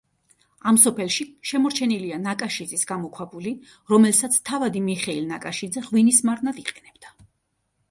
ამ 0.69 0.77
სოფელში 0.83 1.25
შემორჩენილია 1.49 2.17
ნაკაშიძის 2.23 2.87
გამოქვაბული, 2.93 3.53
რომელსაც 3.95 4.41
თავადი 4.51 4.83
მიხეილ 4.89 5.31
ნაკაშიძე 5.35 5.87
ღვინის 5.93 6.25
მარნად 6.31 6.65
იყენებდა. 6.67 7.17